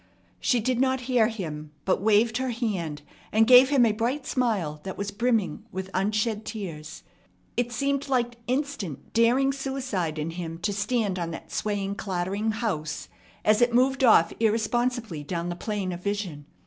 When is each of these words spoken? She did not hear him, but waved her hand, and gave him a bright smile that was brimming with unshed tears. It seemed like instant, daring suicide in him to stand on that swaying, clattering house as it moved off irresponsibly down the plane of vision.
She 0.39 0.59
did 0.59 0.79
not 0.79 1.01
hear 1.01 1.27
him, 1.27 1.73
but 1.85 2.01
waved 2.01 2.37
her 2.37 2.49
hand, 2.49 3.03
and 3.31 3.45
gave 3.45 3.69
him 3.69 3.85
a 3.85 3.91
bright 3.91 4.25
smile 4.25 4.79
that 4.81 4.97
was 4.97 5.11
brimming 5.11 5.63
with 5.71 5.91
unshed 5.93 6.43
tears. 6.43 7.03
It 7.55 7.71
seemed 7.71 8.09
like 8.09 8.37
instant, 8.47 9.13
daring 9.13 9.53
suicide 9.53 10.17
in 10.17 10.31
him 10.31 10.57
to 10.63 10.73
stand 10.73 11.19
on 11.19 11.29
that 11.29 11.51
swaying, 11.51 11.97
clattering 11.97 12.49
house 12.49 13.09
as 13.45 13.61
it 13.61 13.75
moved 13.75 14.03
off 14.03 14.33
irresponsibly 14.39 15.23
down 15.23 15.49
the 15.49 15.55
plane 15.55 15.91
of 15.91 16.01
vision. 16.01 16.47